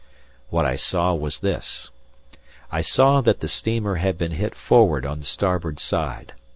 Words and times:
What 0.49 0.65
I 0.65 0.77
saw 0.77 1.13
was 1.13 1.41
this: 1.41 1.91
I 2.71 2.81
saw 2.81 3.21
that 3.21 3.39
the 3.39 3.47
steamer 3.47 3.97
had 3.97 4.17
been 4.17 4.31
hit 4.31 4.55
forward 4.55 5.05
on 5.05 5.19
the 5.19 5.27
starboard 5.27 5.79
side. 5.79 6.33